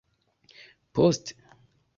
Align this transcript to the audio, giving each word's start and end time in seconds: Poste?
Poste? 0.95 1.31